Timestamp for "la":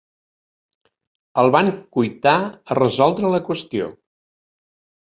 3.37-3.45